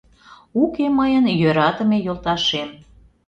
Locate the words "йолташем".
2.05-2.69